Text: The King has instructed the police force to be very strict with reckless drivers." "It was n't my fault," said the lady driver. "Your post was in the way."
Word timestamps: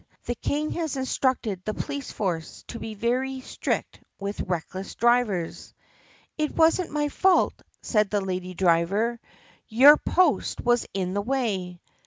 The 0.25 0.33
King 0.33 0.71
has 0.71 0.97
instructed 0.97 1.61
the 1.63 1.75
police 1.75 2.11
force 2.11 2.63
to 2.69 2.79
be 2.79 2.95
very 2.95 3.39
strict 3.41 3.99
with 4.19 4.41
reckless 4.41 4.95
drivers." 4.95 5.75
"It 6.39 6.55
was 6.55 6.81
n't 6.81 6.89
my 6.89 7.09
fault," 7.09 7.61
said 7.83 8.09
the 8.09 8.19
lady 8.21 8.55
driver. 8.55 9.19
"Your 9.67 9.97
post 9.97 10.59
was 10.59 10.87
in 10.95 11.13
the 11.13 11.21
way." 11.21 11.79